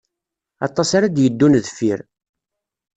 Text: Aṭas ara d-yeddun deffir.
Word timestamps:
Aṭas 0.67 0.89
ara 0.97 1.07
d-yeddun 1.15 1.53
deffir. 1.65 1.99